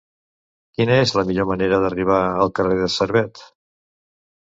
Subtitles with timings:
[0.77, 3.47] Quina és la millor manera d'arribar al carrer de Servet?